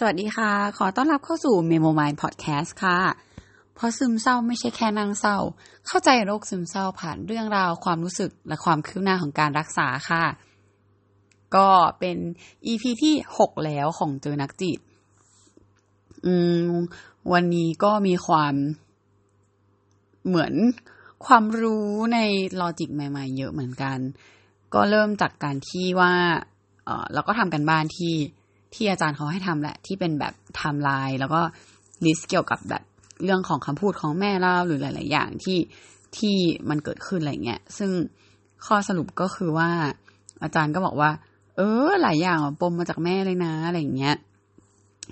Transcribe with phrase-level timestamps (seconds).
[0.00, 2.98] สวัสดีค่ะ ขอต้อนรับเข้าสู่ Memo Mind Podcast ค่ะ
[3.74, 5.38] เพราะซึมเศร้าไม่ใช่แค่นั่งเศร้า
[5.86, 10.24] เข้าใจโรคซึมเศร้าผ่านเรื่องราวความรู้สึกและความคืบหน้าของการรักษาค่ะ
[11.56, 11.68] ก็
[11.98, 12.16] เป็น
[12.66, 14.78] EP ที่ 6 แล้วของเจอนักจิต
[16.26, 16.34] อื
[16.68, 16.70] ม
[17.32, 18.54] วันนี้ก็มีความ
[20.26, 20.52] เหมือน
[21.26, 22.18] ความรู้ใน
[22.60, 23.98] ลอจิกใหม่ ๆ เยอะเหมือนกัน
[24.74, 26.12] ก็เริ่มจากการที่ว่า
[26.84, 28.14] เออเราก็ทำการบ้านที่
[28.74, 31.40] ที่อาจารย์เขาให้ทำแหละ ที่เป็นแบบไทม์ไลน์แล้วก็
[32.04, 32.82] list เกี่ยวกับแบบ
[33.24, 35.58] เรื่องของคำพูดของแม่เราหรือหลาย ๆ อย่างที่
[36.16, 36.36] ที่
[36.68, 37.90] มันเกิดขึ้นอะไรเงี้ยซึ่ง
[38.66, 39.70] ข้อสรุปก็คือว่า
[40.42, 41.10] อาจารย์ก็บอกว่า
[41.56, 44.16] เออ หลายอย่างปมมาจากแม่เลยนะอะไรเงี้ย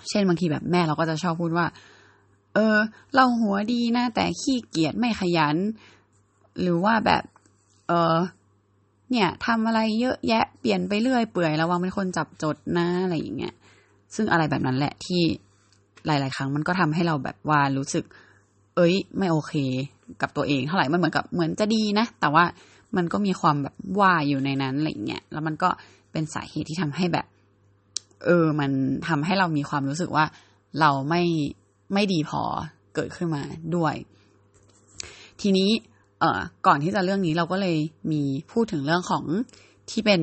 [0.09, 1.67] เช่นบางทีแบบแม่เราก็จะชอบพูดว่า
[2.55, 2.77] เออ
[3.15, 5.57] เราหัวดีนะแต่ขี้เกียจไม่ขยัน
[6.61, 7.23] หรือว่าแบบ
[7.89, 8.17] เออ
[9.11, 13.55] เนี่ยทำอะไรเยอะแยะเปลี่ยนไปเรื่อยเปื่อยระวังเป็นคนจับจดนะอะไรอย่างเงี้ย
[14.15, 15.23] ซึ่งอะไรแบบนั้นแหละที่
[16.07, 18.05] หลาย ๆ ครั้งมันก็ทำให้เราแบบว่ารู้สึก
[18.77, 19.55] เอ้ย ไม่โอเค
[20.23, 22.45] กับตัวเองเท่าไหร่มันเหมือนกับเหมือนจะดีนะ แต่ว่า
[22.97, 25.69] มันก็มีความแบบว่าอยู่ในนั้นอะไรเงี้ยแล้วมันก็
[26.13, 27.27] เป็นสาเหตุที่ทำให้แบบ
[28.25, 28.71] เออ มัน
[29.09, 30.25] ทำให้เรามีความรู้สึกว่า
[30.81, 31.23] เราไม่
[31.95, 32.43] ไม่ดีพอ
[32.95, 33.43] เกิดขึ้นมา
[33.77, 33.95] ด้วย
[35.41, 35.71] ทีนี้
[36.21, 37.77] เอ่อก่อนที่จะเรื่องนี้เราก็เลย
[38.13, 38.23] มี
[38.53, 39.25] พูดถึงเรื่องของ
[39.93, 40.21] ที่เป็น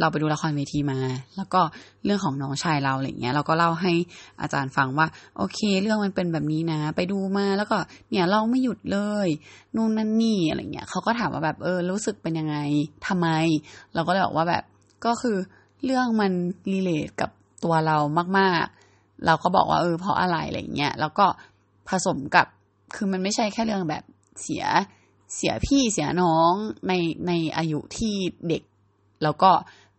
[0.00, 0.98] เราไปดูละครเวทีมา
[1.36, 1.60] แล้วก็
[2.04, 3.92] เรื่องของน้องชายเราอะไรเงี้ย เราก็เล่าให้
[4.40, 7.76] อาจารย์ฟังว่า โอเค เรื่องมันเป็นแบบนี้นะ ไปดูมาแล้วก็
[8.10, 9.28] เนี่ยเราไม่หยุดเลย
[9.76, 12.56] นู่นนั่นนี่อะไรเงี้ยเขาก็ถามว่าแบบเออ รู้สึกเป็นยังไง
[13.06, 13.28] ทำไม
[13.94, 14.64] เราก็เลยบอกว่าแบบ
[15.04, 15.36] ก็คือ
[15.84, 16.32] เรื่องมัน
[16.72, 17.30] รีเลทกับ
[17.64, 17.96] ตัวเรา
[18.38, 21.26] มาก ๆ เราก็บอกว่าเออเพราะอะไรอะไรเงี้ยแล้วก็
[21.88, 22.46] ผสมกับ
[22.94, 24.04] คือมันไม่ใช่แค่เรื่องแบบ
[24.42, 24.64] เสีย
[25.34, 26.52] เสียพี่เสียน้อง
[26.88, 26.92] ใน
[27.26, 28.14] ในอายุที่
[28.48, 28.62] เด็ก
[29.22, 29.50] แล้วก็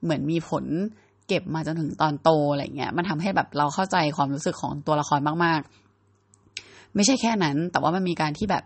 [0.04, 0.66] เหมือนมีผล
[1.28, 5.62] เก็บมาจนถึงตอนโตอะไรเงี้ย มันทำให้แบบเราเข้าใจความรู้สึกของตัวละครมาก
[6.28, 8.64] ๆ ไม่ใช่แค่นั้น แต่ว่ามันมีการที่แบบ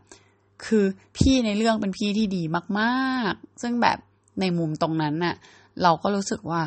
[0.65, 0.85] คือ
[1.17, 2.43] พี่ในเรื่องเป็นพี่ที่ดี
[2.79, 3.97] มาก ๆ ซึ่งแบบ
[4.39, 5.35] ในมุมตรงนั้นน่ะ
[5.83, 6.61] เราก็รู้สึกว่า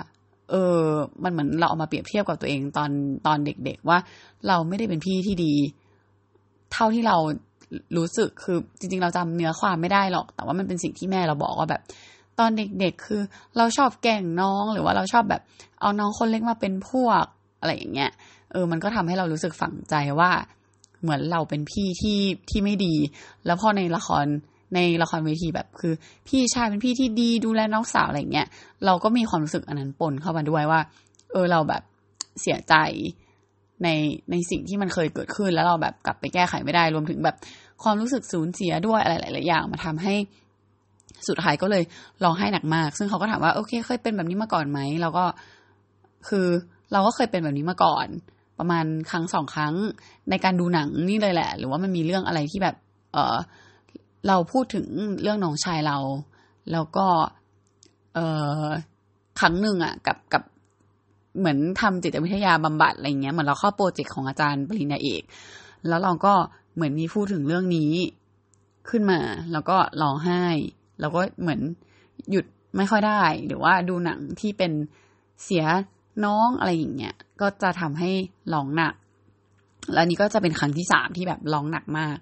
[0.50, 0.82] เออ
[1.22, 2.90] มันเหมือนเราเอามาเปรียบเทียบกับตัวเองตอน
[3.26, 3.98] ตอนเด็ก ๆ ว่า
[4.48, 5.54] เราไม่ได้เป็นพี่ที่ดี
[6.72, 7.16] เท่าที่เรา
[7.96, 11.82] รู้สึกคือจริง ๆ เราจำเนื้อความไม่ได้หรอก แต่ว่ามันเป็นสิ่งที่แม่เราบอกว่าแบบ
[12.38, 13.20] ตอนเด็กๆ คือ
[13.56, 15.42] เราชอบแกล้งน้องหรือว่าเราชอบแบบ
[15.80, 17.24] เอาน้องคนเล็กมาเป็นพวก
[17.60, 18.10] อะไรอย่างเงี้ย
[18.52, 20.30] เออมันก็ทำให้เรารู้สึกฝังใจว่า
[21.02, 22.18] เหมือนเราเป็นพี่ที่
[22.50, 22.94] ที่ไม่ดี
[23.46, 24.26] แล้วพอในละคร
[24.74, 25.92] ในละครเวทีแบบคือ
[26.28, 28.46] พี่ชายเป็นพี่ที่ดีดูแลน้องสาวอะไรเงี้ย
[28.86, 30.80] เราก็มีความรู้สึกอันนั้นปนเข้ามาด้วยว่า
[31.32, 31.82] เออเราแบบ
[32.40, 32.74] เสียใจ
[33.84, 33.88] ใน
[34.30, 37.36] ในสิ่งที่มันเคยเกิดขึ้น แล้วเราแบบกลับไปแก้ไขไม่ได้ รวมถึงแบบ
[37.82, 40.14] ความรู้สึกสูญเสียด้วยอะไรหลายๆอย่างมาทำให้
[41.28, 41.82] สุดท้ายก็เลย
[42.22, 45.24] ร้องไห้หนักมาก ซึ่งเขาก็ถามว่าโอเค เคยเป็นแบบนี้มาก่อนไหมเราก็
[46.28, 46.46] คือ
[46.92, 48.06] เราก็เคยเป็นแบบนี้มาก่อน
[48.58, 49.74] ประมาณครั้งสองครั้ง
[50.30, 52.76] ในการดูหนังนี่เลยแหละ หรือว่ามันมีเรื่องอะไรที่แบบ
[53.12, 53.36] เออ
[54.28, 54.86] เราพูดถึง
[55.22, 55.98] เรื่องน้องชายเรา
[56.72, 57.06] แล้วก็
[58.14, 58.18] เอ
[58.62, 58.66] อ
[59.40, 60.42] ครั้งหนึ่งอะกับกับ
[61.38, 65.22] เหมือนทำจิตวิทยาบำบัดอะไรเงี้ยเหมือนเราเข้าโปรเจกต์ของอาจารย์ปริญญาเอก
[65.88, 66.34] แล้วเราก็
[66.74, 67.92] เหมือนมีพูดถึงเรื่องนี้
[68.90, 69.20] ขึ้นมา
[69.52, 70.44] แล้วก็ร้องไห้
[71.00, 71.60] แล้วก็เหมือน
[72.30, 72.44] หยุด
[72.76, 74.72] ไม่ค่อยได้ หรือว่าดูหนังที่เป็น
[75.44, 75.64] เสีย
[76.24, 78.10] น้องอะไรอย่างเงี้ยก็จะทำให้
[78.54, 78.94] ร้องหนัก
[79.92, 82.16] แล้วนี้ก็จะเป็นครั้งที่สามที่แบบร้องหนักมาก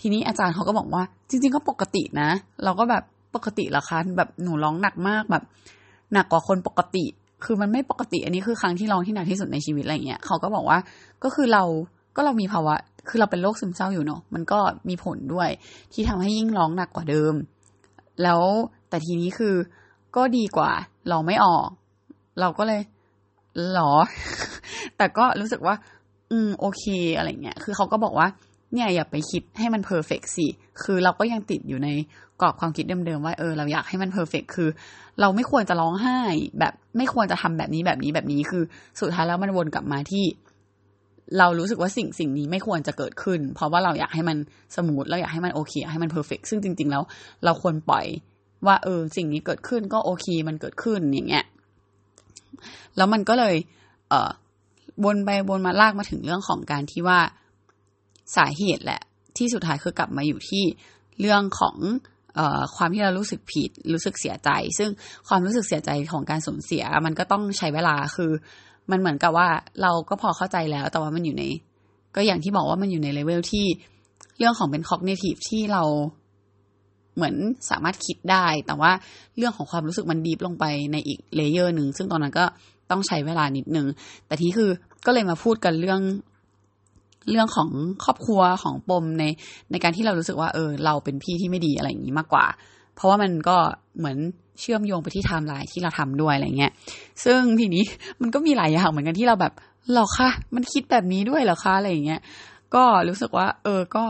[0.00, 2.30] ทีนี้อาจารย์เขาก็บอกว่า จริง ๆ ก็ปกตินะ
[2.64, 5.44] เราก็แบบปกติละคะแบบหนูร้องหนักมากแบบ
[6.12, 7.04] หนักกว่าคนปกติ
[7.44, 10.78] คือมันไม่ปกติ อันนี้คือครั้งที่ร้องที่หนักที่สุดในชีวิตอะไรเงี้ยเขาก็บอกว่า
[11.24, 11.64] ก็คือเรา
[12.16, 12.74] ก็เรามีภาวะ
[13.08, 14.58] คือเราเป็นโรคซึมเศร้าอยู่เนาะมันก็
[14.88, 15.48] มีผลด้วย
[15.92, 17.34] ที่ทำให้ยิ่งร้องหนักกว่าเดิม
[18.22, 18.40] แล้ว
[18.88, 19.54] แต่ทีนี้คือ
[20.16, 20.70] ก็ดีกว่า
[21.08, 21.68] เราไม่ออก
[22.40, 22.80] เราก็เลย
[23.72, 23.92] หรอ
[24.96, 25.74] แต่ก็รู้สึกว่า
[26.30, 26.84] อืมโอเค
[27.16, 28.28] อะไรเงี้ย คือเขาก็บอกว่า
[28.72, 30.46] เนี่ยอย่าไปคิดให้มัน perfect สิ
[30.82, 31.88] คือเราก็ยังติดอยู่ใน
[32.40, 34.68] กรอบความคิดเดิมๆว่าเออเราอยากให้มัน perfect คือ
[35.20, 36.20] เราไม่ควรจะร้องไห้
[36.60, 38.62] แบบไม่ควรจะทำแบบนี้แบบนี้แบบนี้คือ
[39.00, 40.24] สุดท้ายแล้วมันวนกลับมาที่
[41.38, 44.36] เรารู้สึกว่าสิ่งสิ่งนี้ไม่ควรจะเกิดขึ้น เพราะว่าเราอยากให้มัน
[44.76, 47.02] smooth เราอยากให้มันโอเคให้มัน perfect ซึ่งจริง ๆ แล้ว
[47.44, 48.06] เราควรปล่อย
[48.66, 51.44] ว่า เออ สิ่งนี้เกิดขึ้นก็โอเค มันเกิดขึ้นอย่างเงี้ย
[52.96, 53.54] แล้วมันก็เลย
[54.08, 54.30] เออ
[55.04, 57.18] วนไปวนมาลากมาถึงเรื่องของการที่ว่า
[58.36, 59.00] สาเหตุแหละ
[59.36, 60.64] ที่สุดท้ายคือกลับมาอยู่ที่
[61.20, 61.76] เรื่องของ
[62.76, 64.90] ความที่เรารู้สึกผิดรู้สึกเสียใจ ซึ่ง
[65.28, 68.30] ความรู้สึกเสียใจของการสูญเสีย มันก็ต้องใช้เวลาคือ
[68.90, 69.48] มันเหมือนกับว่า
[69.82, 71.44] เราก็พอเข้าใจแล้ว แต่ว่ามันอยู่ใน
[72.16, 73.66] ก็อย่างที่บอกว่ามันอยู่ในเลเวลที่
[74.38, 75.82] เรื่องของเป็น cognitive ที่เรา
[77.16, 77.34] เหมือน
[77.70, 78.92] สามารถคิดได้ แต่ว่า
[79.36, 82.44] เรื่องของความรู้สึกมัน deep ลงไปในอีก layer หนึ่งซึ่งตอนนั้นก็
[82.90, 83.86] ต้องใช้เวลานิดนึง
[84.26, 84.70] แต่ที่คือ
[85.06, 86.00] ก็เลยมาพูดกันเรื่อง
[87.30, 87.68] เรื่องของ
[88.04, 89.24] ครอบครัวของปมใน
[89.70, 92.44] ในการที่เรารู้สึกว่าเออ เราเป็นพี่ที่ไม่ดีอะไรอย่างนี้มากกว่า
[92.94, 93.56] เพราะว่ามันก็
[93.98, 94.16] เหมือน
[94.60, 96.72] เชื่อมโยงไปที่ไทม์ไลน์ที่เราทำด้วยอะไรเงี้ย
[97.24, 97.84] ซึ่งทีนี้
[98.20, 99.52] มันก็มีหลายอย่างเหมือนกันที่เราแบบ
[99.92, 102.20] หรอคะมันคิดแบบนี้ด้วยเหรอคะอะไรอย่างเงี้ย
[102.74, 104.04] ก็รู้สึกว่า เออก็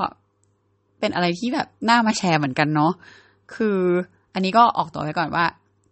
[1.01, 2.93] เป็นอะไรที่แบบน่ามาแชร์เหมือนกันเนาะ
[3.55, 3.79] คือ
[4.35, 5.45] อันนี้ก็ออกตัวไว้ก่อนว่า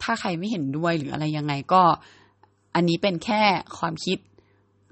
[0.03, 1.83] ถ้าใครไม่เห็นด้วยหรืออะไรยังไงก็
[2.75, 3.43] อันนี้เป็นแค่
[3.79, 4.19] ความคิด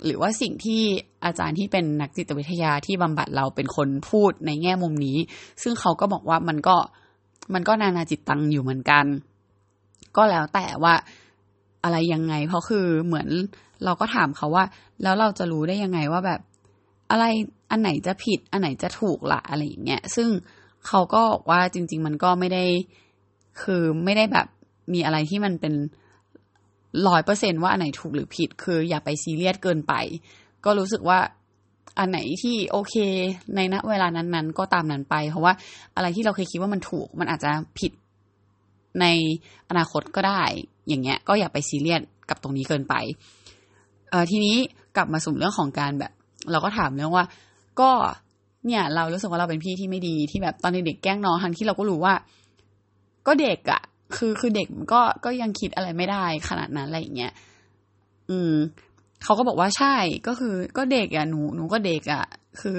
[0.05, 0.83] หรือว่าสิ่งที่
[1.25, 5.19] อาจารย์ที่เป็นนักจิตวิทยาที่บำบัดเราเป็นคนพูดในแง่มุมนี้
[5.63, 6.77] ซึ่งเขาก็บอกว่ามันก็
[7.55, 9.05] มันก็นานาจิตตังอยู่เหมือนกัน
[10.17, 10.95] ก็แล้วแต่ว่า
[11.85, 13.29] อะไรยังไง เพราะคือเหมือน
[13.85, 14.65] เราก็ถามเขาว่า
[15.03, 16.41] แล้วเราจะรู้ได้ยังไงว่าแบบ
[17.11, 17.25] อะไร
[17.71, 20.29] อันไหนจะผิด อันไหนจะถูกละอะไรอย่างเงี้ยซึ่ง
[20.87, 22.65] เขาก็บอกว่าจริง ๆ มันก็ไม่ได้
[23.63, 24.47] คือไม่ได้แบบ
[24.93, 25.75] มีอะไรที่มันเป็น
[27.09, 29.95] ร้อยเปอร์เซนว่าอันไหนถูกหรือผิด คืออย่าไปซีเรียสเกินไป
[30.65, 31.19] ก็รู้สึกว่า
[31.99, 32.95] อันไหนที่โอเค
[33.57, 35.53] ในณเวลานั้นๆ ก็ตามนั้นไป เพราะว่า
[35.97, 37.93] อะไรที่เราเคยคิดว่ามันถูก มันอาจจะผิด
[39.01, 39.07] ใน
[39.71, 40.43] อนาคตก็ได้
[40.89, 42.95] อย่างเงี้ย ก็อย่าไปซีเรียสกับตรงนี้เกินไป
[44.11, 44.57] เออทีนี้
[44.97, 46.13] กลับมาสู่เรื่องของการแบบ
[46.51, 47.25] เราก็ถามเรื่องว่า
[47.81, 47.91] ก็
[48.67, 52.15] เนี่ย เรารู้สึกว่าเราเป็นพี่ที่ไม่ดีที่แบบตอนเด็กแกล้งน้องทั้งที่เราก็รู้ว่า
[53.27, 53.83] ก็เด็กอะ่ะ
[54.15, 57.33] คือคือเด็กก็ก็ยังคิดอะไรไม่ได้ขนาดนั้นอะไรอย่างเงี้ย
[58.31, 58.55] อืม
[59.25, 59.95] เขาก็บอกว่าใช่
[60.27, 62.25] ก็คือ ก็เด็กอะ่ะหนูหนูก็เด็กอะ่ะ
[62.61, 62.79] คือ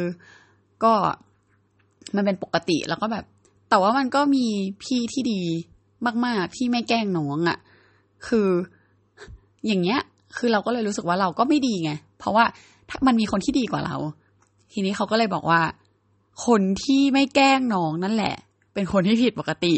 [0.83, 0.93] ก็
[2.15, 3.25] มันเป็นปกติแล้วก็แบบ
[3.69, 4.45] แต่ว่ามันก็มี
[4.83, 5.41] พี่ที่ดี
[6.25, 7.57] มาก ๆ ที่ไม่แกล้งน้องอะ่ะ
[8.27, 8.49] คือ
[9.67, 9.99] อย่างเงี้ย
[10.37, 12.45] คือเราก็เลยรู้สึกว่าเราก็ไม่ดีไง เพราะว่า
[12.89, 13.95] ถ้ามันมีคนที่ดีกว่าเรา
[14.71, 15.61] ทีนี้เขาก็เลยบอกว่า
[16.45, 18.35] คนที่ไม่แกล้งน้องนั่นแหละ
[18.73, 19.73] เป็นคนที่ผิดปกติ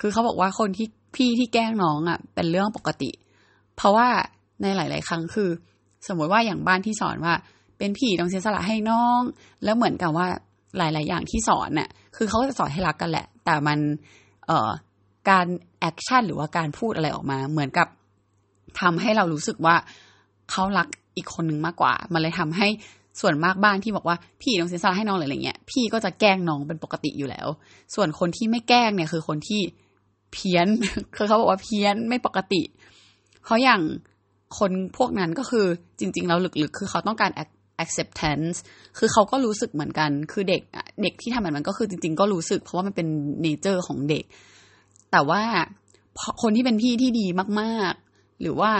[0.00, 3.10] คือเขาบอกว่าคนที่พี่ที่แกล้งน้องอ่ะ เป็นเรื่องปกติ
[3.76, 4.08] เพราะว่า
[4.62, 5.50] ในหลาย ๆ ครั้งคือ
[6.08, 7.34] สมมติว่าอย่างบ้านที่สอนว่า
[7.78, 9.20] เป็นพี่ต้องเสียสละให้น้อง
[9.64, 10.26] แล้วเหมือนกับว่า
[10.78, 13.78] หลาย ๆ อย่างที่สอนน่ะ คือเขาจะสอนให้รักกันแหละ แต่มัน
[14.46, 14.70] เอ่อ
[15.30, 15.46] การ
[15.80, 17.88] action หรือว่าการพูดอะไรออกมา เหมือนกับ
[18.80, 19.76] ทำให้เรารู้สึกว่า
[20.50, 22.68] เขารักอีกคนนึงมากกว่า มันเลยทำให้
[23.20, 27.48] ส่วนมากบ้านที่บอกว่าพี่ต้องเสียสละให้น้องอะไรเงี้ย พี่ก็จะแกล้งน้องเป็นปกติอยู่แล้ว
[27.94, 29.60] ส่วนคนที่ไม่แกล้งเนี่ยคือคนที่
[30.32, 30.66] เพี้ยน
[31.16, 32.62] คือเขาบอกว่าเพี้ยนไม่ปกติ
[33.44, 33.80] เพราอย่าง
[34.58, 35.66] คนพวกนั้นก็คือ
[35.98, 37.30] จริง ๆ แล้วลึกๆ คือเขาต้องการ
[37.84, 38.56] acceptance
[38.98, 40.62] คือเขาก็รู้สึกเหมือนกัน คือเด็ก
[41.02, 43.08] เด็กที่ทำแบบนั้นก็คือจริง ๆ ก็รู้สึก เพราะว่ามันเป็น
[43.42, 44.24] เนเจอร์ของเด็ก
[45.12, 45.42] แต่ว่า
[46.42, 47.26] คนที่เป็นพี่ที่ดี
[47.60, 48.70] มากๆ หรือว่า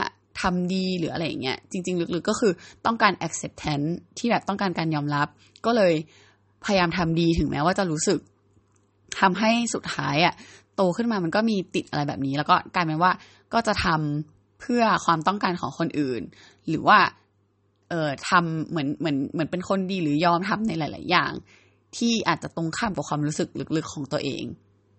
[0.40, 2.52] ทำดีหรืออะไรอย่างเงี้ยจริง ๆ ลึกๆก็คือ
[2.86, 5.28] ต้องการ acceptance ที่แบบต้องการการยอมรับ
[5.66, 5.94] ก็เลย
[6.64, 8.20] พยายามทำดีถึงแม้ว่าจะรู้สึก
[9.20, 10.34] ทำให้สุดท้ายอะ่ะ
[10.78, 13.12] โตขึ้นมามันก็มีติดอะไรแบบนี้ แล้วก็กลายเป็นว่า
[13.52, 16.22] ก็จะทำเพื่อความต้องการของคนอื่น
[16.68, 16.98] หรือว่า
[17.90, 21.32] เอ่อทำเหมือนเหมือนเหมือนเป็นคนดีหรือยอมทำในหลาย ๆ อย่าง
[21.96, 24.44] ที่อาจจะตรงข้ามกับความรู้สึกลึกๆของตัวเอง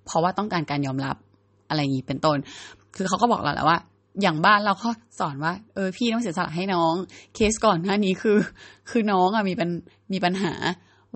[0.06, 1.16] เพราะว่าต้องการการยอมรับ
[1.70, 2.38] อะไรอย่างนี้เป็นต้น
[2.96, 3.80] คือเขาก็บอกเราแล้วว่า
[4.22, 4.90] อย่างบ้านเราก็
[5.20, 6.94] สอนว่า เออ พี่ต้องเสียสละให้น้อง
[7.36, 8.38] เคสก่อนหน้านี้คือ
[8.90, 9.70] คือน้องอะมีป็น
[10.14, 10.54] มีปัญหา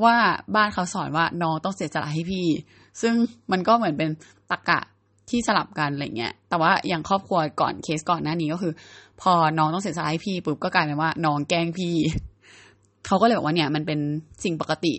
[0.03, 0.15] ว่า
[0.55, 2.47] บ้านเขาสอนว่าน้องต้องเสียสละให้พี่
[3.01, 3.13] ซึ่ง
[3.51, 4.09] มันก็เหมือนเป็น
[4.57, 4.81] ตรกกะ
[5.29, 8.73] ที่สลับกันอะไรเงี้ย แต่ว่าอย่างครอบครัวก่อนเคสก่อนหน้านี้ก็คือ
[9.21, 11.93] พอน้องต้องเสียสละให้พี่ปุ๊บก็กลายเป็นว่าน้องแกล้งพี่
[13.07, 13.99] เขาก็เลยบอกว่าเนี่ยมันเป็น
[14.43, 14.93] สิ่งปกติ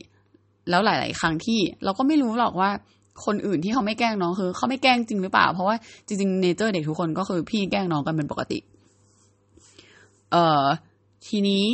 [0.71, 2.71] แล้วหลาย ๆ ครั้งที่เราก็ไม่รู้หรอกว่า
[3.25, 8.59] คนอื่นที่เขาไม่แกล้งน้องคือเขาไม่แกล้งจริงหรือเปล่า เพราะว่าจริงๆเนเจอร์เด็กทุกคนก็คือพี่แกล้งน้องกันเป็นปกติ
[10.33, 10.65] เอ่อ
[11.27, 11.65] ทีนี้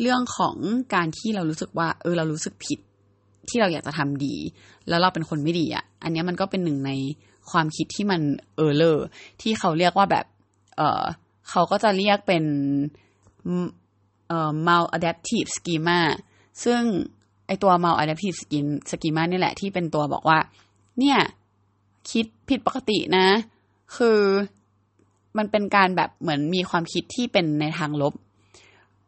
[0.00, 0.56] เรื่องของ
[0.94, 2.78] การที่เรารู้สึกว่า เออเรารู้สึกผิด
[3.50, 4.34] ที่เราอยากจะทำดี
[4.88, 6.90] แล้วเราเป็นคนไม่ดีอะ่ะ อันนี้มันก็เป็นหนึ่งใน
[7.50, 8.20] ความคิดที่มัน
[8.56, 9.06] เออเลอร์
[9.42, 10.26] ที่เขาเรียกว่าแบบ
[10.76, 11.04] เออ
[11.50, 12.44] เขาก็จะเรียกเป็น
[14.28, 16.00] เอ่อ maladaptive schema
[16.64, 16.80] ซึ่ง
[17.46, 18.38] ไอตัว maladaptive
[18.92, 20.38] schema นี่แหละที่เป็นตัวบอกว่า
[20.98, 21.18] เนี่ย
[22.10, 23.26] คิดผิดปกตินะ
[23.96, 24.20] คือ
[25.38, 28.14] มันเป็นการแบบเหมือนมีความคิดที่เป็นในทางลบ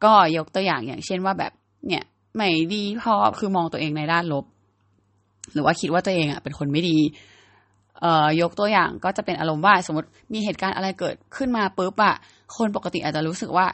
[0.04, 1.52] ก็ยกตัวอย่างอย่างเช่นว่าแบบ
[1.86, 2.04] เนี่ย
[2.36, 4.44] ไม่ดีพอคือมองตัวเองในด้านลบ
[5.52, 6.98] หรือว่าคิดว่าตัวเองอะเป็นคนไม่ดี
[8.00, 12.14] เอ่อยกตัวอย่างก็จะเป็นอารมณ์ว่าสมมติมีเหตุการณ์อะไรเกิดขึ้นมาปุ๊บอะ
[12.56, 13.66] คนปกติอาจจะรู้สึกว่า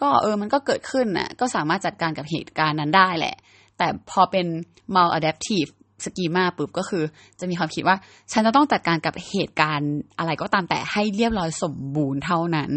[0.00, 3.34] ก็เออมันก็เกิดขึ้นน่ะก็สามารถจัดการกับเหตุการณ์นั้นได้แหละ
[3.78, 4.46] แต่พอเป็น
[4.94, 5.70] maladaptive
[6.04, 7.04] สกีมาปุ๊บก็คือ
[7.40, 7.96] จะมีความคิดว่า
[8.32, 12.70] ฉันจะต้องจัดการกับเหตุการณ์อะไรก็ตามแต่ให้เรียบร้อยสมบูรณ์เท่านั้น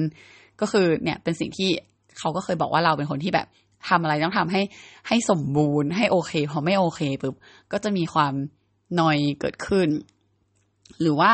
[0.61, 1.69] ก็คือเนี่ยเป็นสิ่งที่
[2.19, 3.47] เขาก็เคยบอกว่าเราเป็นคนที่แบบ
[3.89, 4.61] ทำอะไรต้องทำให้
[5.07, 7.35] ให้สมบูรณ์ให้โอเค พอไม่โอเคปุ๊บ
[7.71, 8.33] ก็จะมีความ
[8.99, 9.89] นอยเกิดขึ้น
[11.01, 11.31] หรือว่า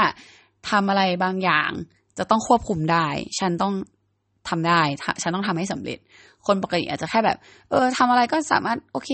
[0.69, 1.71] ทำอะไรบางอย่าง
[2.17, 3.07] จะต้องควบคุมได้
[3.39, 3.73] ฉันต้อง
[4.49, 4.81] ทำได้
[5.21, 5.99] ฉันต้องทำให้สำเร็จ
[6.47, 7.37] คนปกติอาจจะแค่แบบ
[7.69, 9.09] เออทำอะไรก็สามารถโอเค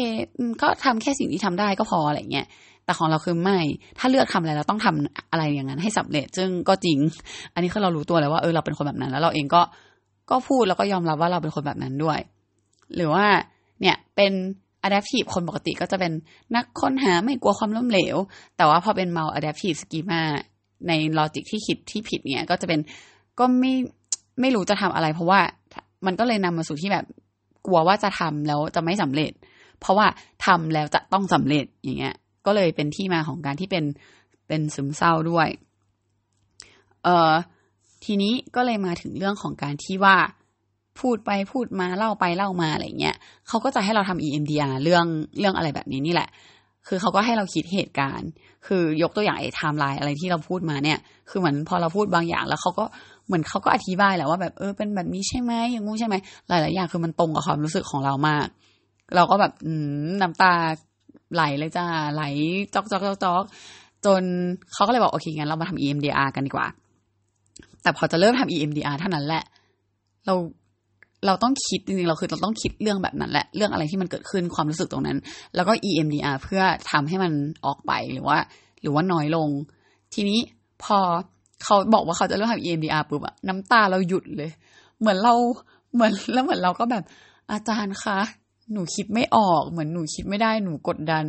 [0.61, 2.47] ก็ทำแค่สิ่งที่ทำได้ก็พออะไรเงี้ย
[2.85, 3.59] แต่ของเราคือไม่
[3.99, 6.97] ถ้าเลือกทำอะไรเราต้องทำอะไรอย่างนั้นให้สำเร็จ ซึ่งก็จริง
[7.53, 9.61] อันนี้คือเรารู้ตัวแล้วว่า เออ เราเป็นคนแบบนั้น แล้วเราเองก็
[10.29, 12.19] ก็พูดแล้วก็ยอมรับว่าเราเป็นคนแบบนั้นด้วย
[12.95, 13.25] หรือว่า
[13.81, 14.33] เนี่ยเป็น
[14.85, 16.13] adaptive คนปกติก็จะเป็น
[16.55, 18.17] นักค้นหาไม่กลัวความล้มเหลว
[18.57, 20.21] แต่ว่าพอเป็น mal adaptive schema
[20.87, 22.79] ในลอจิกที่คิดที่ผิดเนี่ยก็จะเป็น
[23.39, 23.73] ก็ไม่
[24.41, 25.39] ไม่รู้จะทำอะไร เพราะว่า
[26.05, 27.05] มันก็เลยนำมาสู่ที่แบบ
[27.65, 29.31] กลัวว่าจะทำแล้วจะไม่สำเร็จ
[29.79, 30.07] เพราะว่า
[30.45, 32.15] ทำแล้วจะต้องสำเร็จอย่างเงี้ย
[32.45, 33.83] ก็เลยเป็นที่มาของการที่เป็น
[34.47, 35.47] เป็นซึมเศร้าด้วย
[37.03, 37.33] เอ่อ
[38.05, 40.15] ทีนี้ก็เลยมาถึงเรื่องของการที่ว่า
[40.99, 43.15] พูดไปพูดมาเล่าไปเล่ามาอะไรเงี้ย
[43.47, 45.05] เขาก็จะให้เราทำ EMDR เรื่อง
[45.39, 46.29] เรื่องอะไรแบบนี้นี่แหละ
[46.87, 48.29] คือเขาก็ให้เราคิดเหตุการณ์
[48.67, 50.99] คือยกตัวอย่างไอ้ไทม์ไลน์อะไรที่เราพูดมาเนี่ย
[51.29, 52.85] คือเหมือนพอเราพูดบางอย่างแล้วเขาก็
[53.27, 56.15] เหมือนเขาก็อธิบายแหละว่าแบบเออเป็นแบบนี้ใช่ไหมอย่างงู้ใช่ไหม
[56.47, 58.45] หลายๆอย่างคือมันตรงกับความรู้สึกของเรามาก
[59.15, 59.71] เราก็แบบอื
[60.05, 60.53] มน้ำตา
[61.33, 62.23] ไหลเลยจ้าไหล
[62.73, 63.43] จอกจอกจอกจอก
[64.05, 64.23] จน
[64.73, 66.67] เขาก็เลยบอกโอเคงั้นเรามาทำ EMDR กันดีกว่า
[67.83, 69.43] แต่พอจะเริ่มทำ EMDR เท่านั้นแหละ
[70.25, 70.33] เรา
[71.25, 75.17] เราต้องคิดจริงๆเราคือเราต้องคิดเรื่องแบบนั้นแหละเรื่องอะไรที่มันเกิดขึ้นความรู้สึกตรงนั้น
[75.55, 77.31] แล้วก็ EMDR เพื่อทำให้มัน
[77.65, 78.37] ออกไปหรือว่า
[78.81, 79.49] หรือว่าน้อยลง
[80.13, 80.39] ทีนี้
[80.83, 80.97] พอ
[81.63, 84.51] เขาบอกว่าเขาจะเริ่มทำ EMDR ปุ๊บอะน้ำตาเราหยุดเลย
[84.99, 85.33] เหมือนเรา
[85.93, 87.03] เหมือนแล้วเหมือนเราก็แบบ
[87.51, 88.17] อาจารย์คะ
[88.73, 91.25] หนูคิดไม่ออก เหมือนหนูคิดไม่ได้หนูกดดัน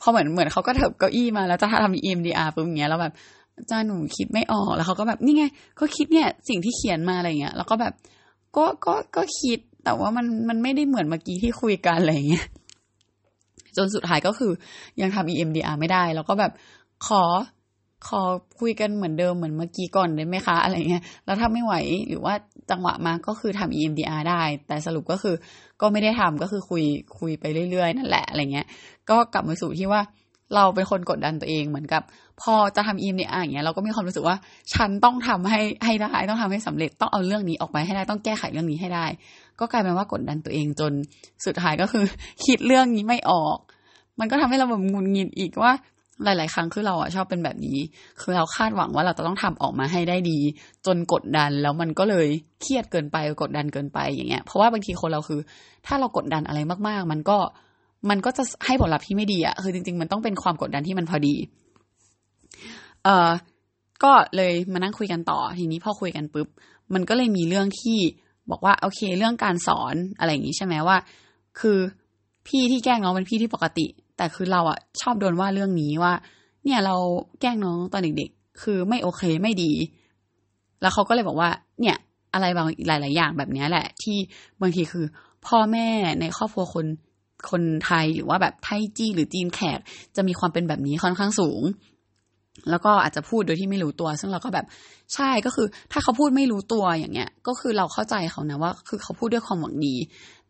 [0.00, 3.12] พอเหมือนเหมือนเขาก็เถิบเก้าอี้มาแล้วจะทำ EMDR ปุ๊บอย่างเงี้ยแล้วแบบ
[3.58, 5.44] อาจารย์หนูคิดไม่ออกแล้วเขาก็แบบนี่ไง
[5.80, 7.92] ก็คิดเนี่ยสิ่งที่เขียนมาอะไรเงี้ยแล้วก็แบบ
[8.56, 12.46] ก็ก็ก็คิดแต่ว่ามันมันไม่ได้เหมือนเมื่อกี้ที่คุยกันอะไรเงี้ย
[13.76, 14.52] จนสุดท้ายก็คือ
[15.00, 16.52] ยังทำ EMDR ไม่ได้ แล้วก็แบบ
[17.06, 17.22] ขอ
[18.08, 18.22] ขอ
[18.60, 21.74] คุยกันเหมือนเดิมเหมือนเมื่อกี้ก่อนได้ไหมคะอะไรเงี้ยแล้วถ้าไม่ไหว
[22.08, 22.34] หรือว่า
[22.70, 25.34] จังหวะมาก็คือทำ EMDR ได้ แต่สรุปก็คือ
[25.80, 26.84] ก็ไม่ได้ทำก็คือคุย
[27.18, 28.66] คุยไปเรื่อยๆ นั่นแหละอะไรเงี้ย
[29.10, 30.00] ก็กลับมาสู่ที่ว่า
[30.54, 32.02] เราเป็นคนกดดันตัวเองเหมือนกับ
[32.42, 34.36] พอจะทำอีเมลอย่างเงี้ยเราก็มีความรู้สึกว่า
[34.74, 39.06] ฉันต้องทำให้ให้ได้ต้องทำให้สำเร็จต้องเอาเรื่องนี้ออกไปให้ได้ต้องแก้ไขเรื่องนี้ให้ได้
[39.60, 40.92] ก็กลายเป็นว่ากดดันตัวเองจน
[41.46, 42.04] สุดท้ายก็คือ
[42.44, 43.58] คิดเรื่องนี้ไม่ออก
[44.20, 45.72] มันก็ทำให้เราแบบงุนงิดอีกว่า
[46.24, 47.78] หลาย ๆ ครั้งคือเราอะชอบเป็นแบบนี้
[48.20, 50.38] คือเราคาดหวังว่าเราจะต้องทำออกมาให้ได้ดี
[50.86, 52.28] จนกดดันแล้วมันก็เลย
[52.60, 55.40] เครียดเกินไปกดดันเกินไปอย่างเงี้ยเพราะว่าบางทีคนเราคือ
[55.86, 57.38] ถ้าเรากดดันอะไรมาก ๆ มันก็
[58.10, 61.34] มันก็จะให้ผลลัพธ์ที่ไม่ดีอะคือจริง ๆ มันต้องเป็นความกดดันที่มันพอดี
[63.04, 63.30] เอ่อ
[64.02, 66.48] ก็เลยมานั่งคุยกันต่อ ทีนี้พอคุยกันปุ๊บ
[66.94, 67.98] มันก็เลยมีเรื่องที่
[68.50, 70.96] บอกว่าโอเค เรื่องการสอนอะไรอย่างนี้ใช่ไหมว่า
[71.60, 71.78] คือ
[72.46, 76.12] พี่ที่แกล้งน้องเป็นพี่ที่ปกติ แต่คือเราอะชอบโดนว่าเรื่องนี้ว่า
[76.64, 76.96] เนี่ยเรา
[77.40, 79.72] แกล้งน้องตอนเด็กๆ คือไม่โอเคไม่ดี
[80.80, 81.96] แล้วเขาก็เลยบอกว่า เนี่ย
[82.34, 84.16] อะไรบางหลาย ๆ อย่างแบบนี้แหละ ที่
[84.60, 85.04] บางทีคือ
[85.46, 85.88] พ่อแม่
[86.20, 86.86] ในครอบครัวคน
[87.50, 89.80] คนไทยหรือว่าแบบไทยจีหรือจีนแขก
[90.16, 91.62] จะมีความเป็นแบบนี้ค่อนข้างสูง
[92.70, 94.66] แล้วก็อาจจะพูดโดยที่ไม่รู้ตัว ซึ่งเราก็แบบ
[95.14, 99.94] ใช่ก็คือ ถ้าเขาพูดไม่รู้ตัวอย่างเงี้ย ก็คือเราเข้าใจเขานะว่า คือเขาพูดด้วยความหวังดี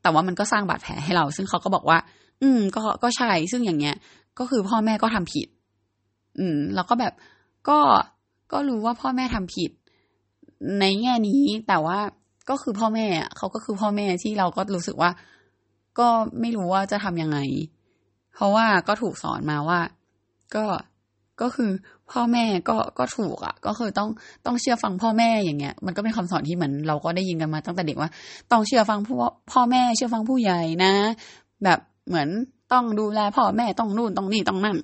[0.02, 1.98] แต่ว่ามันก็สร้างบาดแผลให้เรา ซึ่งเขาก็บอกว่า
[2.42, 3.96] อืม ก็ก็ใช่ซึ่งอย่างเงี้ย
[4.38, 5.46] ก็คือพ่อแม่ก็ทำผิด
[6.38, 7.12] อืม แล้วก็แบบ
[7.68, 7.78] ก็
[8.52, 9.70] ก็รู้ว่าพ่อแม่ทำผิด
[10.80, 11.98] ในแง่นี้แต่ว่า
[12.50, 15.10] ก็คือพ่อแม่เขาก็คือพ่อแม่ที่เราก็รู้สึกว่า
[15.98, 16.08] ก็
[16.40, 17.38] ไม่รู้ว่าจะทำยังไง
[18.34, 19.80] เพราะว่าก็ถูกสอนมาว่า
[20.54, 20.64] ก็
[21.40, 21.70] ก็คือ
[22.10, 24.08] พ่อแม่ก็ก็ถูกอะ่ะ ก็คือต้อง
[24.46, 28.10] ต้องเชื่อฟังพ่อแม่อย่างเงี้ย มันก็เป็นคำสอนที่เหมือนเราก็ได้ยินกันมาตั้งแต่เด็กว่า
[28.52, 29.16] ต้องเชื่อฟังพ่อ
[29.52, 30.92] พ่อแม่เชื่อฟังผู้ใหญ่นะ
[31.64, 32.28] แบบเหมือน
[32.72, 34.76] ต้องดูแลพ่อแม่ต้องนู่นต้องนี่ต้องนั่น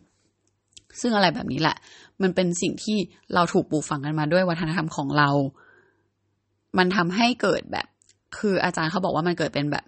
[1.01, 1.77] ซึ่งอะไรแบบนี้แหละ
[2.23, 2.97] มันเป็นสิ่งที่
[3.35, 5.29] เราถูกปลูกฝังกันมาด้วยวัฒนธรรมของเรา
[6.79, 7.87] มันทำให้เกิดแบบ
[8.39, 9.85] คืออาจารย์เขาบอกว่ามันเกิดเป็นแบบ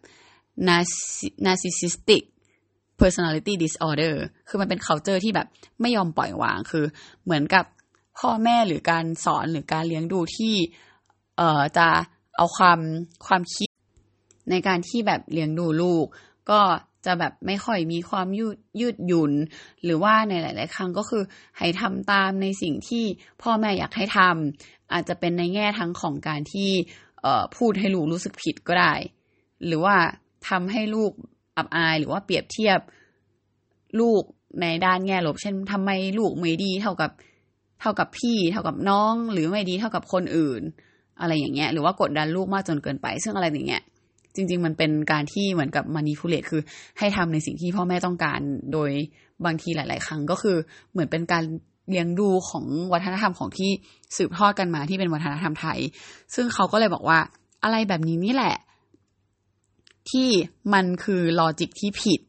[1.47, 2.23] narcissistic
[3.01, 4.15] personality disorder
[4.49, 5.47] คือมันเป็น culture ที่แบบ
[5.81, 6.85] ไม่ยอมปล่อยวาง คือ
[7.25, 7.65] เหมือนกับ
[8.19, 10.55] พ่อแม่หรือการสอนหรือการเลี้ยงดูที่
[11.37, 11.89] เอ่อจะ
[12.37, 12.79] เอาความ
[13.27, 13.69] ความคิด
[14.51, 16.07] ในการที่แบบเลี้ยงดูลูก
[16.51, 16.61] ก็
[17.07, 19.33] จะแบบไม่ค่อยมีความยืดยืดหยุ่น
[19.85, 21.23] หรือว่าในหลาย ๆ ครั้งก็คือ
[21.59, 23.05] ให้ทำตามในสิ่งที่
[23.43, 26.71] พ่อแม่อยากให้ทำอาจจะเป็นในแง่ทั้งของการที่
[27.57, 28.95] พูดให้ลูกรู้สึกผิดก็ได้
[29.67, 29.97] หรือว่า
[30.49, 31.13] ทำให้ลูก
[31.57, 32.79] อับอายหรือว่าเปรียบเทียบ
[34.01, 34.23] ลูก
[34.61, 37.11] ในด้านแง่ลบ เช่นทำไมลูกไม่ดีเท่ากับ
[37.81, 40.63] เท่ากับพี่ เท่ากับน้อง หรือไม่ดีเท่ากับคนอื่น
[41.21, 43.83] อะไรอย่างเงี้ย หรือว่ากดดันลูกมากจนเกินไป ซึ่งอะไรอย่างเงี้ย
[44.35, 46.63] จริง ๆ มันเป็นการที่เหมือนกับ manipulate คือ
[46.99, 48.41] ให้ทำในสิ่งที่พ่อแม่ต้องการ
[48.73, 48.91] โดย
[49.45, 50.57] บางทีหลาย ๆ ครั้งก็คือ
[50.93, 51.45] เหมือนเป็นการ
[51.89, 53.71] เลี้ยงดูของวัฒนธรรมของที่
[54.17, 55.79] สืบทอดกันมาที่เป็นวัฒนธรรมไทย
[56.35, 57.19] ซึ่งเขาก็เลยบอกว่า
[57.65, 58.57] อะไรแบบนี้นี่แหละ
[60.11, 60.29] ที่
[60.75, 62.21] มันคือ logic ที่ผิด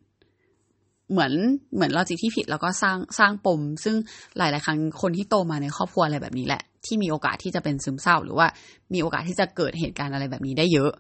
[1.12, 1.34] เหมือน
[1.76, 3.96] เหมือน logic ที่ผิดแล้วก็สร้างสร้างปม ซึ่ง
[4.38, 8.48] หลาย ๆ ครั้งคนที่โตมาในครอบครัวอะไรแบบนี้แหละ ที่มีโอกาสที่จะเป็นซึมเศร้า หรือว่า
[8.94, 10.92] มีโอกาสที่จะเกิดเหตุการณ์อะไรแบบนี้ได้เยอะ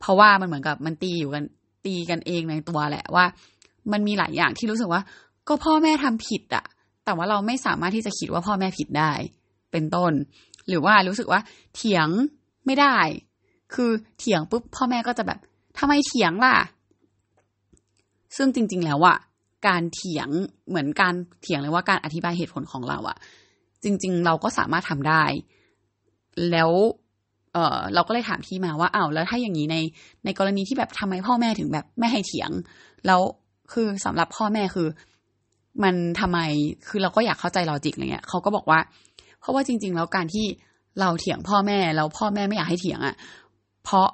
[0.00, 1.44] เพราะว่ามันเหมือนกับมันตีอยู่กัน
[1.86, 3.24] ตีกันเองในตัวแหละว่า
[3.92, 5.02] มันมีหลายอย่างที่รู้สึกว่า
[5.48, 6.64] ก็พ่อแม่ทำผิดอะ
[7.04, 9.12] แต่ว่าเราไม่สามารถที่จะคิดว่าพ่อแม่ผิดได้
[9.72, 10.12] เป็นต้น
[10.68, 11.40] หรือว่ารู้สึกว่า
[11.74, 12.08] เถียง
[12.66, 12.96] ไม่ได้
[13.74, 15.38] คือเถียงปุ๊บพ่อแม่ก็จะแบบ
[15.78, 16.56] ทำไมเถียงล่ะ
[18.36, 19.16] ซึ่งจริง ๆ แล้วอะ
[19.68, 20.28] การเถียง
[20.68, 23.16] เหมือนการเถียงเลยว่าการอธิบายเหตุผลของเราอะ
[23.84, 25.22] จริง ๆ เราก็สามารถทำได้
[26.50, 26.70] แล้ว
[27.52, 29.76] เออเราก็เลยถามที่มาว่าอ้าวแล้วถ้าอย่างนี้ใน
[30.24, 32.50] ในกรณีที่แบบทำไมพ่อแม่ถึงแบบไม่ให้เถียง
[33.06, 33.20] แล้ว
[33.72, 34.88] คือสำหรับพ่อแม่คือ
[35.82, 36.38] มันทำไม
[36.88, 38.80] คือเราก็อยากเข้าใจลอจิกอะไรเงี้ยเขาก็บอกว่า
[39.40, 40.46] เพราะว่าจริง ๆ แล้วการที่
[41.00, 43.14] เราเถียงพ่อแม่แล้วพ่อแม่ไม่อยากให้เถียงอะ่ะ
[43.84, 44.08] เพราะ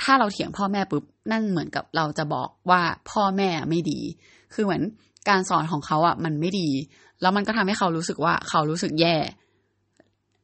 [0.00, 4.00] ถ้าเราเถียงพ่อแม่ปุ๊บนั่นเหมือนกับเราจะบอกว่าพ่อแม่ไม่ดี
[4.54, 4.82] คือเหมือน
[5.28, 6.68] การสอนของเขาอะ่ะมันไม่ดี
[7.20, 9.16] แล้วมันก็ทำให้เขารู้สึกว่าเขารู้สึกแย่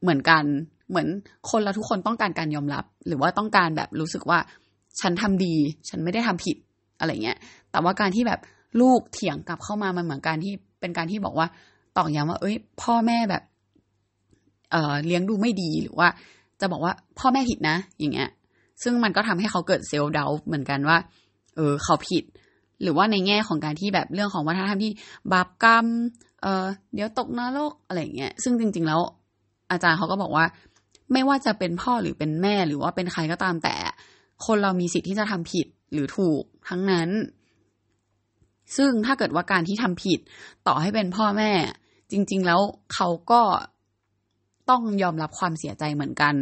[0.02, 0.44] เหมือนกัน
[0.90, 1.08] เหมือน
[1.50, 4.38] คนเราทุกคนต้องการการยอมรับ หรือว่าต้องการแบบรู้สึกว่า
[5.00, 5.54] ฉันทำดี
[5.88, 6.56] ฉันไม่ได้ทำผิด
[6.98, 7.38] อะไรเงี้ย
[7.70, 8.40] แต่ว่าการที่แบบ
[8.80, 11.46] ลูกเถียงกลับเข้ามามันเหมือนการที่เป็นการที่บอกว่า
[11.96, 13.42] ตอกย้ำว่า เอ้ย พ่อแม่แบบ
[14.70, 16.08] เอ่อเลี้ยงดูไม่ดีหรือว่า
[16.60, 18.28] จะบอกว่าพ่อแม่ผิดนะ อย่างเงี้ย
[18.82, 20.98] ซึ่งมันก็ทำให้เขาเกิดเซลล์เดาเหมือนกันว่า
[21.56, 22.24] เออ เขาผิด
[22.82, 24.92] หรือว่าในแง่ของการที่แบบเรื่องของวัฒนธรรมที่
[25.32, 25.86] บาปกรรม
[26.42, 29.00] เออเดี๋ยวตกนรกอะไรเงี้ย ซึ่งจริง ๆ แล้ว
[29.70, 30.44] อาจารย์เขาก็บอกว่า
[31.12, 33.76] ไม่ว่าจะเป็นพ่อหรือเป็นแม่หรือว่าเป็นใครก็ตามแต่
[34.46, 37.08] คนเรามีสิทธิ์ที่จะทำผิดหรือถูกทั้งนั้น
[38.76, 40.20] ซึ่งถ้าเกิดว่าการที่ทำผิด
[40.66, 41.50] ต่อให้เป็นพ่อแม่
[42.12, 42.60] จริง ๆ แล้ว
[42.94, 43.42] เขาก็
[44.70, 46.34] ต้องยอมรับความเสียใจเหมือนกัน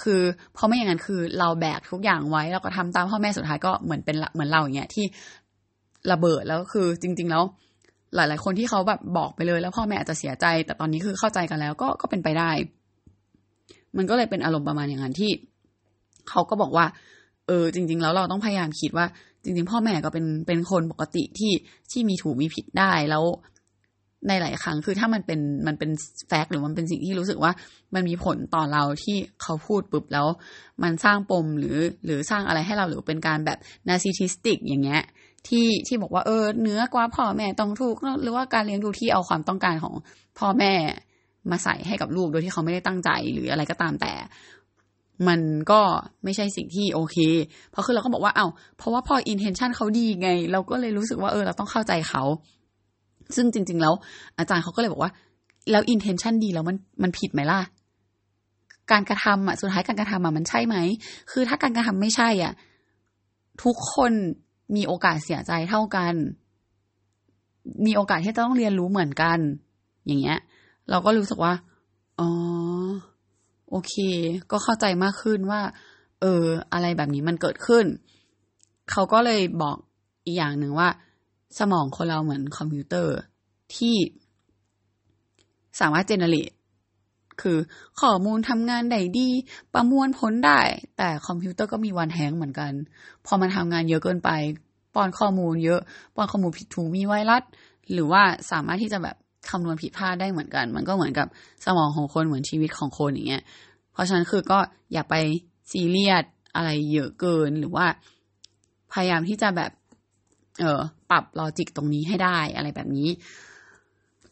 [0.00, 0.22] คือ
[0.54, 5.04] เพราะไม่อย่างนั้นคือเราแบกทุกอย่างไว้ แล้วก็ทำตามพ่อแม่สุดท้ายก็เหมือนเป็นเหมือนเราอย่างเงี้ยที่
[6.12, 7.42] ระเบิดแล้วคือจริง ๆ แล้ว
[8.14, 12.50] หลาย ๆ คนที่เขาแบบบอกไปเลย แล้วพ่อแม่อาจจะเสียใจ แต่ตอนนี้คือเข้าใจกันแล้วก็ก็เป็นไปได้
[13.96, 15.30] มันก็เลยเป็นอารมณ์ประมาณอย่างนั้นที่
[16.30, 16.86] เขาก็บอกว่า
[17.46, 19.06] เออ จริง ๆ แล้วเราต้องพยายามคิดว่า
[19.44, 21.52] จริง ๆ พ่อแม่ก็เป็นเป็นคนปกติที่
[21.92, 23.24] ที่มีถูกมีผิดได้แล้ว
[24.28, 25.90] ในหลายครั้งคือถ้ามันเป็นมันเป็น
[26.28, 27.52] fact หรือมันเป็นสิ่งที่รู้สึกว่า
[27.94, 30.26] มันมีผลต่อเราที่เขาพูดปุ๊บแล้ว
[30.82, 33.58] มันสร้างปมหรือหรือสร้างอะไรให้เราหรือเป็นการแบบ
[33.88, 35.02] narcissistic อย่างเงี้ย
[35.48, 39.94] ที่ที่บอกว่าเออเหมือนกับว่าพ่อแม่ต้องถูกหรือว่าการเลี้ยงดูที่เอาความต้องการของ
[40.38, 40.72] พ่อแม่
[41.50, 44.12] มาใส่ให้กับลูกโดยที่เขาไม่ได้ตั้งใจหรืออะไรก็ตามแต่
[45.28, 45.80] มันก็
[46.24, 47.16] ไม่ใช่สิ่งที่โอเค
[47.70, 52.22] เพราะคือเราก็บอกว่าอ้าวเพราะว่าพอ intention เขาดีไง เราก็เลยรู้สึกว่าเออเราต้องเข้าใจเขา
[53.36, 53.94] ซึ่งจริง ๆ แล้ว
[54.38, 55.12] อาจารย์เขาก็เลยบอกว่า
[55.70, 57.60] แล้วอินเทนชันดีแล้วมันมันผิดไหมล่ะ
[58.90, 60.76] การกระทำอะสุดท้ายการกระทำอะมันใช่ไหม
[61.30, 62.52] คือถ้าการกระทำไม่ใช่อะ
[63.62, 64.12] ทุกคน
[64.76, 66.14] มีโอกาสเสียใจเท่ากัน
[67.86, 69.38] มีโอกาสที่จะต้องเรียนรู้เหมือนกัน
[70.06, 70.38] อย่างเงี้ย
[70.90, 71.54] เราก็รู้สึกว่า
[72.20, 72.28] อ๋อ
[73.70, 73.94] โอเค
[74.50, 75.60] ก็เข้าใจมากขึ้นว่า
[76.20, 77.84] เออ อะไรแบบนี้มันเกิดขึ้น
[78.90, 79.76] เขาก็เลยบอก
[80.24, 80.88] อีกอย่างหนึ่งว่า
[81.58, 83.16] สมองคนเราเหมือนคอมพิวเตอร์
[83.76, 83.96] ที่
[85.80, 86.50] สามารถ generate
[87.42, 87.58] คือ
[88.00, 89.28] ข้อมูลทำงานได้ดี
[89.74, 90.60] ประมวลผลได้
[90.96, 92.72] แต่คอมพิวเตอร์ก็มีวัน hang เหมือนกัน
[93.26, 94.30] พอมันทำงานเยอะเกินไป
[94.94, 95.80] ป้อนข้อมูลเยอะ
[96.16, 97.42] ป้อนข้อมูลผิดถูกมีไวรัส
[97.92, 99.16] หรือว่าสามารถที่จะแบบ
[99.50, 101.26] คำนวณผิดพลาดได้เหมือนกัน มันก็เหมือนกับ
[101.64, 103.42] สมองของคนเหมือนชีวิตของคนอย่างเงี้ย
[103.92, 104.58] เพราะฉะนั้นคือก็
[104.92, 105.14] อย่าไป
[105.70, 107.86] ซีเรียสอะไรเยอะเกินหรือว่า
[108.92, 109.70] พยายามที่จะแบบ
[110.60, 110.80] เออ
[111.12, 113.08] ปรับลอจิกตรงนี้ให้ได้อะไรแบบนี้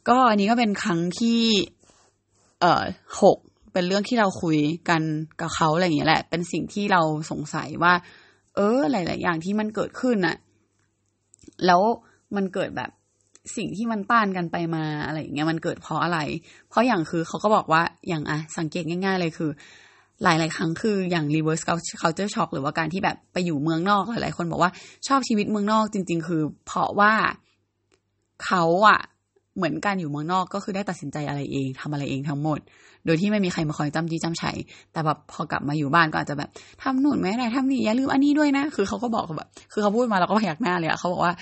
[0.09, 1.41] ก็อันนี้ก็เป็นครั้งที่
[2.61, 2.85] เอ่อ
[3.23, 3.39] หก
[3.73, 5.03] เป็นเรื่องที่เราคุยกัน
[5.41, 7.95] กับเขาอะไรอย่างเงี้ยแหละ เป็นสิ่งที่เราสงสัยว่า
[8.57, 10.37] เออ หลาย ๆ อย่างที่มันเกิดขึ้นน่ะ
[11.67, 11.81] แล้ว
[12.37, 12.91] มันเกิดแบบ
[13.57, 16.19] สิ่งที่มันต้านกันไปมาอะไรอย่างเงี้ยมันเกิดเพราะอะไร
[16.69, 19.51] เพราะอย่างคือเขาก็บอกว่าอย่างอะสังเกตง่าย ๆ เลยคือ
[20.25, 21.65] หลายๆ ครั้งคืออย่าง reverse
[22.03, 24.71] culture shock หรือว่าการที่แบบไปอยู่เมืองนอกหลายๆ คนบอกว่า
[25.09, 27.13] ชอบชีวิตเมืองนอกจริง ๆ คือ เพราะว่า
[28.45, 29.01] เขาอะ
[29.57, 32.59] เหมือนการอยู่เมืองนอกก็คือได้ตัดสินใจอะไรเองทำอะไรเองทั้งหมด
[33.07, 34.57] โดยที่ไม่มีใครมาคอยจำจี้จำชัย
[34.93, 36.51] แต่แบบพอกลับมาอยู่บ้านก็อาจจะแบบ
[36.83, 41.33] ทำหนุนไม่ได้ทำนี่อย่าลืมอันนี้ด้วยนะ คือเขาก็บอกแบบ คือเขาพูดมาเราก็พยักหน้าเลยอะเขาบอกว่า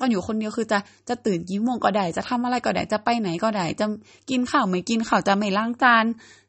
[0.00, 3.86] ตอนอยู่คนเดียวคือจะจะตื่นกี่โมงก็ได้ จะทำอะไรก็ได้ จะไปไหนก็ได้ จะ
[4.30, 6.04] กินข้าวไม่กินข้าวจะไม่ล้างจาน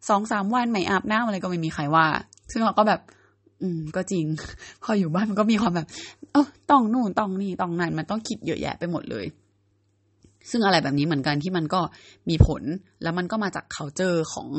[0.10, 2.06] สองสามวันไม่อาบน้ำอะไรก็ไม่มีใครว่า
[2.52, 3.02] ซึ่งเราก็แบบ
[3.62, 4.26] อืม ก็จริง
[4.84, 5.88] พออยู่บ้านมันก็มีความแบบ
[6.32, 9.26] เออต้องนู่นต้องนี่ต้องนั่นมันต้องคิดเยอะแยะไปหมดเลย
[10.50, 11.82] ซึ่งอะไรแบบนี้เหมือนกันที่มันก็
[12.30, 12.62] มีผล
[13.04, 14.50] แล้วมันก็มาจาก c u เจอของ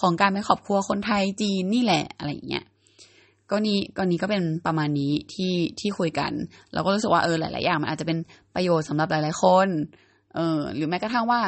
[0.00, 2.64] ของการเป็นครอบครัวคนไทยจีนนี่แหละอะไรอย่างเงี้ย
[3.50, 6.32] ก็นี้ก็นี้ก็เป็นประมาณนี้ที่ที่คุยกัน
[6.74, 8.18] เราก็รู้สึกว่าเออหลาย ๆ อย่างมันอาจจะเป็น
[8.54, 9.68] ประโยชน์สำหรับหลาย ๆ คน
[10.34, 11.40] เออ หรือแม้กระทั่งว่า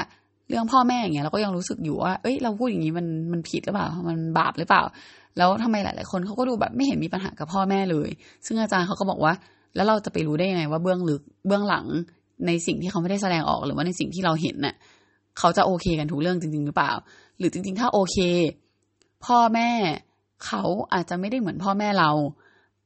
[0.48, 4.82] เรื่องพ่อแม่อย่างเงี้ยเราก็ยังรู้สึกอยู่ว่า เอ้ยเราพูดอย่างนี้มันมันผิดหรือเปล่า มันบาปหรือเปล่า
[5.36, 8.08] แล้วทำไมหลาย ๆ คนเขาก็ดูแบบไม่เห็นมีปัญหากับพ่อแม่เลย
[8.46, 9.32] ซึ่งอาจารย์เขาก็บอกว่า
[9.76, 11.86] แล้วเราจะไปรู้ได้ยังไงว่าเบื้องลึกเบื้องหลัง
[12.46, 14.74] ในสิ่งที่เขาไม่ได้แสดงออกหรือว่าในสิ่งที่เราเห็นน่ะ
[15.38, 16.92] เขาจะโอเคกันทุกเรื่องจริง ๆ หรือเปล่า
[17.38, 18.16] หรือจริง ๆ ถ้าโอเค
[19.24, 19.70] พ่อแม่
[20.46, 20.62] เขา
[20.94, 22.10] อาจจะไม่ได้เหมือนพ่อแม่เรา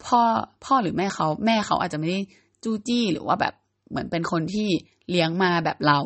[0.05, 0.21] พ่อ
[0.65, 2.21] พ่อหรือแม่เขา แม่เขาอาจจะไม่ได้
[2.65, 3.55] จู้จี้หรือว่าแบบ
[3.91, 4.69] เหมือนเป็นคนที่
[5.11, 5.99] เลี้ยงมาแบบเรา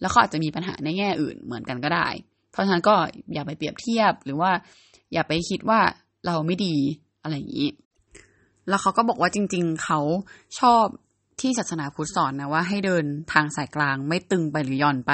[0.00, 2.08] แล้วเขาอาจจะมีปัญหาในแง่อื่นเหมือนกันก็ได้
[2.50, 2.94] เพราะฉะนั้นก็
[3.34, 4.50] อย่าไปเปรียบเทียบหรือว่า
[5.12, 5.80] อย่าไปคิดว่า
[6.26, 6.74] เราไม่ดี
[7.22, 7.70] อะไรอย่างนี้
[8.68, 10.00] แล้วเขาก็บอกว่าจริง ๆ เขา
[10.60, 10.84] ชอบ
[11.40, 15.12] ที่ศาสนาพุทธสอนนะว่าให้เดินทางสายกลางไม่ตึงไปหรือย่อนไป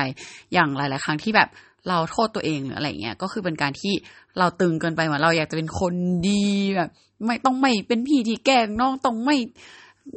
[0.52, 1.48] อย่างหลาย ๆ ครั้งที่แบบ
[1.88, 3.92] เราโทษตัวเองหรืออะไรเงี้ยก็คือเป็นการที่
[4.38, 5.94] เราตึงเกินไปเหมือนเราอยากจะเป็นคน
[6.28, 6.44] ดี
[6.76, 6.90] แบบ
[7.26, 9.36] ไม่ต้องไม่เป็นพี่ที่แกล้งน้องต้องไม่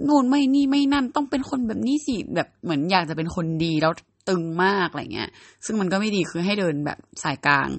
[0.08, 3.92] นู่นไม่นี่ไม่นั่นต้องเป็นคนแบบนี้สิแบบเหมือนอยากจะเป็นคนดีแล้ว
[4.30, 5.30] ตึงมากอะไรเงี้ย
[5.66, 7.70] ซึ่งมันก็ไม่ดีคือให้เดินแบบสายกลาง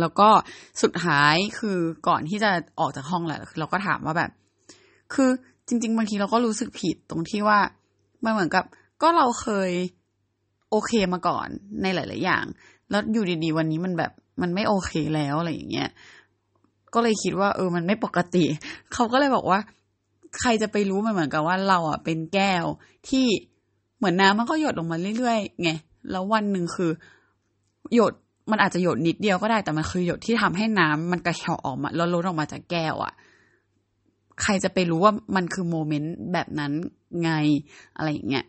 [0.00, 0.28] แล้วก็
[0.82, 4.30] สุดท้ายคือก่อนที่จะออกจากห้องแหละเราก็ถามว่าแบบ
[5.14, 5.30] คือ
[5.68, 7.58] จริง ๆ บางทีเราก็รู้สึกผิดตรงที่ว่า
[8.24, 8.64] มันเหมือนกับ
[9.02, 9.70] ก็เราเคย
[10.72, 11.48] โอเคมาก่อน
[11.82, 12.44] ในหลาย ๆ อย่าง
[12.90, 15.88] แล้วอยู่ดี ๆ วันนี้มันแบบมันไม่โอเคแล้วอะไรอย่างเงี้ย
[16.94, 18.44] ก็เลยคิดว่าเออมันไม่ปกติ
[18.92, 19.58] เขาก็เลยบอกว่า
[20.38, 22.64] ใครจะไปรู้มันเหมือนกับว่าเราอะเป็นแก้ว
[23.08, 23.26] ที่
[23.98, 25.70] เหมือนน้ำมันก็หยดลงมาเรื่อยๆไง
[26.10, 26.90] แล้ววันหนึ่งคือ
[27.94, 28.12] หยด
[28.50, 33.12] มันอาจจะหยดนิดเดียวก็ได้แต่มันคือหยดที่ทำให้น้ำมันกระเฉาะออกมาแล้วล้นออกมาจากแก้วอะ
[34.42, 36.72] ใครจะไปรู้ว่ามันคือโมเมนต์แบบนั้น
[37.22, 37.30] ไง
[37.96, 38.44] อะไรอย่างเงี้ย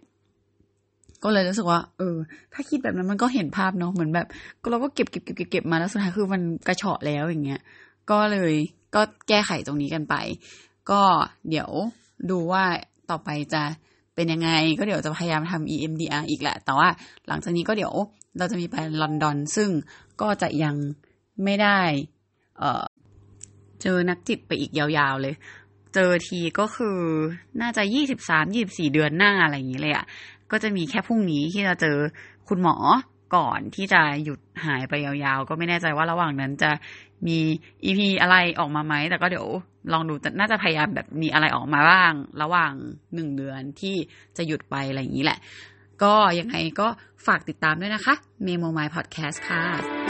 [1.24, 2.18] ก็เลยรู้สึกว่า เออ
[2.54, 4.28] ถ้าคิดแบบนั้นมันก็เห็นภาพเนาะเหมือนแบบ
[4.72, 7.62] เราก็เก็บเก็บเก็บเก็บมาแล้วสุดท้ายคือมันกระเฉาะแล้วอย่างเงี้ย
[8.12, 8.54] ก็เลย
[8.96, 10.16] ก็แก้ไขตรงนี้กันไป
[10.92, 11.02] ก็
[11.50, 11.70] เดี๋ยว
[12.30, 12.64] ดูว่า
[13.10, 13.64] ต่อไปจะ
[14.16, 16.88] เป็นยังไง ก็เดี๋ยวจะพยายามทำ EMDR อีกแหละ แต่ว่า
[17.28, 17.94] หลังจากนี้ก็เดี๋ยว
[18.38, 19.70] เราจะมีไปลอนดอน ซึ่ง
[20.22, 20.76] ก็จะยัง
[21.44, 21.80] ไม่ได้
[22.58, 22.84] เออ
[23.82, 25.36] เจอนักจิตไปอีกยาวๆเลย
[25.94, 27.00] เจอทีก็คือ
[27.62, 30.06] น่าจะยี่สิบสามยี่บสี่เดือนหน้าอะไรอย่างนี้เลยอะ่ะ
[30.54, 31.98] ก็จะมีแค่พรุ่งนี้ที่จะเจอ
[32.50, 32.76] คุณหมอ
[33.36, 36.72] ก่อนที่จะหยุดหายไปยาวๆ ก็ไม่แน่ใจว่าระหว่างนั้นจะ
[37.28, 37.38] มี
[37.84, 39.48] อีพีอะไรออกมาไหม แต่ก็เดี๋ยว
[39.94, 42.74] ลองดูน่าจะพยายามแบบมีอะไรออกมาบ้าง ระหว่าง
[43.14, 43.96] หนึ่งเดือนที่
[44.38, 45.40] จะหยุดไปอะไรอย่างนี้แหละ
[46.04, 46.88] ก็ยังไงก็
[47.26, 50.03] ฝากติดตามด้วยนะคะ Memo My Podcast ค่ะ